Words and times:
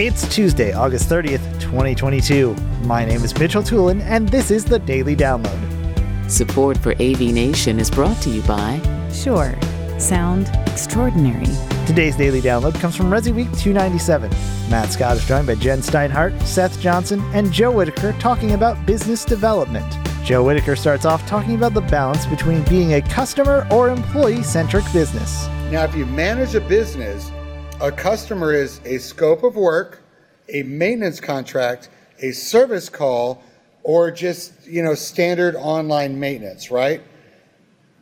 It's 0.00 0.32
Tuesday, 0.32 0.72
August 0.72 1.08
30th, 1.08 1.60
2022. 1.60 2.54
My 2.84 3.04
name 3.04 3.24
is 3.24 3.36
Mitchell 3.36 3.64
Tulin, 3.64 4.00
and 4.02 4.28
this 4.28 4.52
is 4.52 4.64
the 4.64 4.78
Daily 4.78 5.16
Download. 5.16 6.30
Support 6.30 6.78
for 6.78 6.92
AV 7.02 7.20
Nation 7.20 7.80
is 7.80 7.90
brought 7.90 8.16
to 8.22 8.30
you 8.30 8.40
by 8.42 8.80
Shure, 9.12 9.58
Sound 9.98 10.48
extraordinary. 10.68 11.52
Today's 11.84 12.14
Daily 12.14 12.40
Download 12.40 12.78
comes 12.78 12.94
from 12.94 13.10
Resi 13.10 13.34
Week 13.34 13.50
297. 13.58 14.30
Matt 14.70 14.92
Scott 14.92 15.16
is 15.16 15.26
joined 15.26 15.48
by 15.48 15.56
Jen 15.56 15.80
Steinhardt, 15.80 16.40
Seth 16.44 16.80
Johnson, 16.80 17.20
and 17.34 17.52
Joe 17.52 17.72
Whitaker 17.72 18.12
talking 18.20 18.52
about 18.52 18.86
business 18.86 19.24
development. 19.24 19.92
Joe 20.24 20.44
Whitaker 20.44 20.76
starts 20.76 21.06
off 21.06 21.26
talking 21.26 21.56
about 21.56 21.74
the 21.74 21.80
balance 21.80 22.24
between 22.26 22.62
being 22.66 22.94
a 22.94 23.02
customer 23.02 23.66
or 23.68 23.88
employee 23.88 24.44
centric 24.44 24.84
business. 24.92 25.48
Now, 25.72 25.82
if 25.82 25.96
you 25.96 26.06
manage 26.06 26.54
a 26.54 26.60
business, 26.60 27.32
a 27.80 27.92
customer 27.92 28.52
is 28.52 28.80
a 28.84 28.98
scope 28.98 29.44
of 29.44 29.54
work, 29.54 30.02
a 30.48 30.64
maintenance 30.64 31.20
contract, 31.20 31.90
a 32.20 32.32
service 32.32 32.88
call, 32.88 33.42
or 33.84 34.10
just, 34.10 34.66
you 34.66 34.82
know, 34.82 34.94
standard 34.94 35.54
online 35.54 36.18
maintenance, 36.18 36.72
right? 36.72 37.00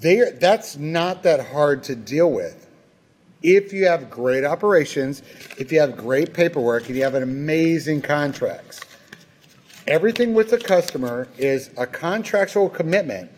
They, 0.00 0.30
that's 0.40 0.76
not 0.78 1.22
that 1.24 1.48
hard 1.48 1.82
to 1.84 1.94
deal 1.94 2.32
with. 2.32 2.66
If 3.42 3.72
you 3.72 3.86
have 3.86 4.08
great 4.08 4.42
operations, 4.42 5.22
if 5.58 5.70
you 5.70 5.80
have 5.80 5.96
great 5.96 6.32
paperwork, 6.32 6.86
and 6.86 6.96
you 6.96 7.02
have 7.02 7.14
an 7.14 7.22
amazing 7.22 8.00
contracts. 8.02 8.80
Everything 9.86 10.32
with 10.34 10.50
the 10.50 10.58
customer 10.58 11.28
is 11.36 11.70
a 11.76 11.86
contractual 11.86 12.70
commitment 12.70 13.30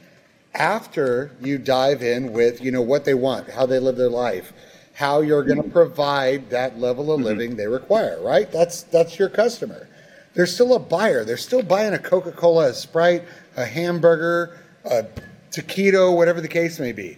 after 0.55 1.33
you 1.41 1.59
dive 1.59 2.02
in 2.02 2.33
with, 2.33 2.62
you 2.62 2.71
know, 2.71 2.83
what 2.83 3.05
they 3.05 3.15
want, 3.15 3.49
how 3.51 3.66
they 3.66 3.79
live 3.79 3.97
their 3.97 4.09
life, 4.09 4.52
how 5.00 5.22
you're 5.22 5.42
going 5.42 5.62
to 5.62 5.70
provide 5.70 6.50
that 6.50 6.78
level 6.78 7.10
of 7.10 7.22
living 7.22 7.56
they 7.56 7.66
require, 7.66 8.20
right? 8.20 8.52
That's 8.52 8.82
that's 8.82 9.18
your 9.18 9.30
customer. 9.30 9.88
They're 10.34 10.45
still 10.45 10.74
a 10.74 10.78
buyer. 10.78 11.24
They're 11.24 11.38
still 11.38 11.62
buying 11.62 11.95
a 11.95 11.98
Coca-Cola, 11.98 12.68
a 12.68 12.74
Sprite, 12.74 13.24
a 13.57 13.65
hamburger, 13.65 14.59
a 14.84 15.07
taquito, 15.51 16.15
whatever 16.15 16.42
the 16.42 16.48
case 16.48 16.79
may 16.79 16.92
be. 16.92 17.16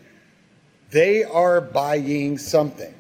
They 0.92 1.24
are 1.24 1.61
buying 1.61 2.39
something. 2.39 2.94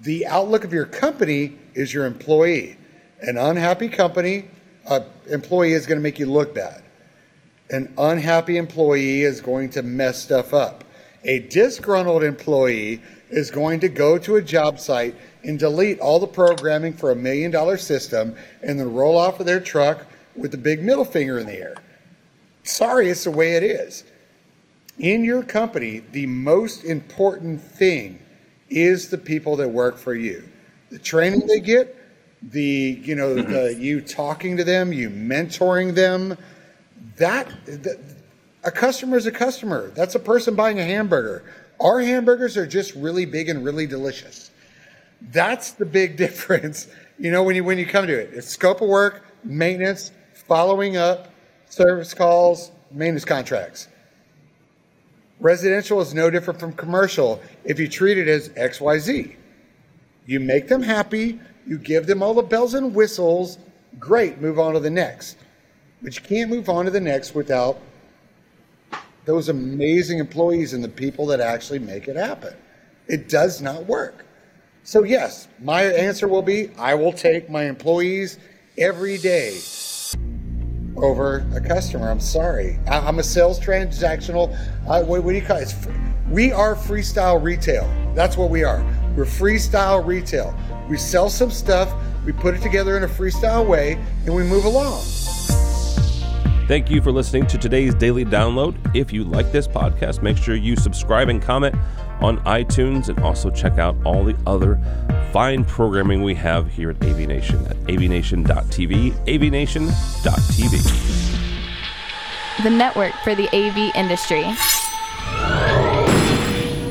The 0.00 0.26
outlook 0.26 0.62
of 0.62 0.72
your 0.72 0.86
company 0.86 1.58
is 1.74 1.92
your 1.92 2.06
employee. 2.06 2.78
An 3.20 3.36
unhappy 3.36 3.88
company, 3.88 4.48
uh, 4.88 5.00
employee 5.28 5.72
is 5.72 5.86
going 5.86 5.98
to 5.98 6.02
make 6.02 6.20
you 6.20 6.26
look 6.26 6.54
bad. 6.54 6.84
An 7.70 7.92
unhappy 7.98 8.58
employee 8.58 9.22
is 9.22 9.40
going 9.40 9.70
to 9.70 9.82
mess 9.82 10.22
stuff 10.22 10.54
up. 10.54 10.84
A 11.24 11.40
disgruntled 11.40 12.22
employee 12.22 13.02
is 13.30 13.50
going 13.50 13.80
to 13.80 13.88
go 13.88 14.18
to 14.18 14.36
a 14.36 14.42
job 14.42 14.78
site 14.78 15.14
and 15.42 15.58
delete 15.58 15.98
all 16.00 16.18
the 16.18 16.26
programming 16.26 16.92
for 16.92 17.10
a 17.10 17.16
million 17.16 17.50
dollar 17.50 17.76
system 17.76 18.34
and 18.62 18.78
then 18.78 18.92
roll 18.92 19.16
off 19.16 19.40
of 19.40 19.46
their 19.46 19.60
truck 19.60 20.06
with 20.34 20.50
the 20.50 20.58
big 20.58 20.82
middle 20.82 21.04
finger 21.04 21.38
in 21.38 21.46
the 21.46 21.54
air. 21.54 21.76
Sorry, 22.62 23.08
it's 23.08 23.24
the 23.24 23.30
way 23.30 23.54
it 23.54 23.62
is. 23.62 24.04
In 24.98 25.24
your 25.24 25.42
company, 25.42 26.00
the 26.12 26.26
most 26.26 26.84
important 26.84 27.60
thing 27.60 28.18
is 28.68 29.08
the 29.08 29.18
people 29.18 29.56
that 29.56 29.68
work 29.68 29.98
for 29.98 30.14
you. 30.14 30.48
The 30.90 30.98
training 30.98 31.46
they 31.46 31.60
get, 31.60 31.94
the 32.42 33.00
you 33.02 33.14
know 33.14 33.34
the 33.34 33.74
you 33.78 34.00
talking 34.00 34.56
to 34.56 34.64
them, 34.64 34.92
you 34.92 35.10
mentoring 35.10 35.94
them. 35.94 36.36
That 37.16 37.48
the, 37.66 37.98
a 38.64 38.70
customer 38.70 39.16
is 39.16 39.26
a 39.26 39.32
customer. 39.32 39.90
That's 39.90 40.14
a 40.14 40.20
person 40.20 40.54
buying 40.54 40.80
a 40.80 40.84
hamburger. 40.84 41.44
Our 41.80 42.00
hamburgers 42.00 42.56
are 42.56 42.66
just 42.66 42.94
really 42.94 43.26
big 43.26 43.48
and 43.48 43.64
really 43.64 43.86
delicious. 43.86 44.50
That's 45.32 45.72
the 45.72 45.86
big 45.86 46.16
difference. 46.24 46.88
You 47.18 47.30
know, 47.30 47.42
when 47.42 47.56
you 47.56 47.64
when 47.64 47.78
you 47.78 47.86
come 47.86 48.06
to 48.06 48.18
it, 48.18 48.30
it's 48.32 48.48
scope 48.48 48.80
of 48.80 48.88
work, 48.88 49.24
maintenance, 49.44 50.12
following 50.34 50.96
up, 50.96 51.32
service 51.68 52.14
calls, 52.14 52.70
maintenance 52.90 53.24
contracts. 53.24 53.88
Residential 55.38 56.00
is 56.00 56.14
no 56.14 56.30
different 56.30 56.58
from 56.58 56.72
commercial 56.72 57.42
if 57.64 57.78
you 57.78 57.88
treat 57.88 58.16
it 58.16 58.28
as 58.28 58.48
XYZ. 58.50 59.36
You 60.24 60.40
make 60.40 60.68
them 60.68 60.82
happy, 60.82 61.38
you 61.66 61.78
give 61.78 62.06
them 62.06 62.22
all 62.22 62.32
the 62.32 62.42
bells 62.42 62.74
and 62.74 62.94
whistles, 62.94 63.58
great, 63.98 64.40
move 64.40 64.58
on 64.58 64.74
to 64.74 64.80
the 64.80 64.90
next. 64.90 65.36
But 66.02 66.16
you 66.16 66.22
can't 66.22 66.50
move 66.50 66.68
on 66.68 66.86
to 66.86 66.90
the 66.90 67.00
next 67.00 67.34
without 67.34 67.78
those 69.26 69.48
amazing 69.48 70.18
employees 70.18 70.72
and 70.72 70.82
the 70.82 70.88
people 70.88 71.26
that 71.26 71.40
actually 71.40 71.80
make 71.80 72.08
it 72.08 72.16
happen. 72.16 72.54
It 73.08 73.28
does 73.28 73.60
not 73.60 73.84
work. 73.86 74.24
So, 74.84 75.02
yes, 75.02 75.48
my 75.60 75.82
answer 75.82 76.28
will 76.28 76.42
be 76.42 76.70
I 76.78 76.94
will 76.94 77.12
take 77.12 77.50
my 77.50 77.64
employees 77.64 78.38
every 78.78 79.18
day 79.18 79.58
over 80.96 81.44
a 81.54 81.60
customer. 81.60 82.08
I'm 82.08 82.20
sorry. 82.20 82.78
I, 82.86 83.08
am 83.08 83.18
a 83.18 83.22
sales 83.22 83.58
transactional. 83.58 84.56
I, 84.88 85.02
what, 85.02 85.24
what, 85.24 85.32
do 85.32 85.38
you 85.38 85.44
call 85.44 85.58
it? 85.58 85.74
We 86.30 86.52
are 86.52 86.74
freestyle 86.74 87.42
retail. 87.42 87.90
That's 88.14 88.36
what 88.36 88.48
we 88.48 88.62
are. 88.64 88.84
We're 89.16 89.24
freestyle 89.24 90.06
retail. 90.06 90.56
We 90.88 90.98
sell 90.98 91.28
some 91.28 91.50
stuff, 91.50 91.92
we 92.24 92.32
put 92.32 92.54
it 92.54 92.62
together 92.62 92.96
in 92.96 93.02
a 93.02 93.08
freestyle 93.08 93.66
way, 93.66 93.98
and 94.24 94.34
we 94.34 94.44
move 94.44 94.64
along. 94.64 95.02
Thank 96.66 96.90
you 96.90 97.00
for 97.00 97.12
listening 97.12 97.46
to 97.46 97.58
today's 97.58 97.94
daily 97.94 98.24
download. 98.24 98.74
If 98.92 99.12
you 99.12 99.22
like 99.22 99.52
this 99.52 99.68
podcast, 99.68 100.20
make 100.20 100.36
sure 100.36 100.56
you 100.56 100.74
subscribe 100.74 101.28
and 101.28 101.40
comment 101.40 101.76
on 102.20 102.38
iTunes 102.40 103.08
and 103.08 103.20
also 103.20 103.50
check 103.50 103.78
out 103.78 103.96
all 104.04 104.24
the 104.24 104.36
other 104.48 104.80
fine 105.32 105.64
programming 105.64 106.24
we 106.24 106.34
have 106.34 106.68
here 106.68 106.90
at 106.90 106.96
AV 107.04 107.18
Nation 107.20 107.64
at 107.66 107.76
avnation.tv, 107.84 109.12
avnation.tv. 109.26 110.72
The 112.64 112.70
network 112.70 113.12
for 113.22 113.36
the 113.36 113.48
AV 113.54 113.94
industry. 113.94 114.42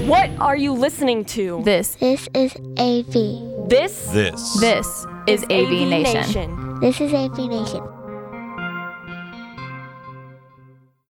What 0.08 0.30
are 0.40 0.56
you 0.56 0.72
listening 0.72 1.26
to? 1.26 1.62
This 1.64 1.96
This 1.96 2.30
is 2.34 2.56
AV. 2.78 3.68
This 3.68 4.08
This. 4.12 4.60
this 4.62 5.06
is 5.28 5.44
AV, 5.46 5.90
Nation. 5.90 6.80
This 6.80 7.02
is 7.02 7.14
AV 7.14 7.50
Nation. 7.50 7.95